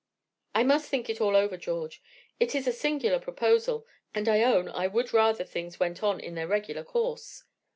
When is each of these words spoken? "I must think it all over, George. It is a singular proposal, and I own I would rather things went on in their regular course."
"I 0.55 0.63
must 0.63 0.89
think 0.89 1.11
it 1.11 1.21
all 1.21 1.35
over, 1.35 1.57
George. 1.57 2.01
It 2.39 2.55
is 2.55 2.65
a 2.67 2.71
singular 2.71 3.19
proposal, 3.19 3.85
and 4.15 4.27
I 4.27 4.41
own 4.41 4.67
I 4.67 4.87
would 4.87 5.13
rather 5.13 5.43
things 5.43 5.79
went 5.79 6.01
on 6.01 6.19
in 6.19 6.33
their 6.33 6.47
regular 6.47 6.83
course." 6.83 7.43